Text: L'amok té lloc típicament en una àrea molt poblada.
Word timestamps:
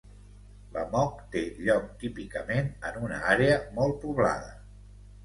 L'amok 0.77 1.19
té 1.35 1.43
lloc 1.67 1.85
típicament 2.03 2.71
en 2.91 2.97
una 3.09 3.21
àrea 3.35 3.61
molt 3.77 4.01
poblada. 4.07 4.51